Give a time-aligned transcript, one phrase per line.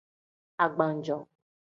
[0.65, 1.17] Agbannjo.